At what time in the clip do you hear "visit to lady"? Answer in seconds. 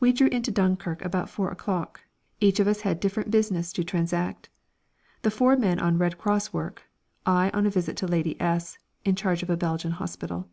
7.70-8.34